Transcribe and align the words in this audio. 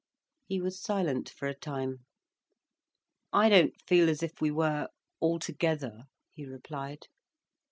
He 0.47 0.59
was 0.59 0.81
silent 0.81 1.29
for 1.29 1.47
a 1.47 1.53
time. 1.53 2.05
"I 3.31 3.49
don't 3.49 3.79
feel 3.85 4.09
as 4.09 4.23
if 4.23 4.41
we 4.41 4.49
were, 4.49 4.87
altogether," 5.21 6.05
he 6.31 6.43
replied. 6.43 7.03